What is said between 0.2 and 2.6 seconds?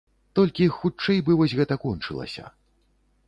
Толькі хутчэй бы вось гэта кончылася.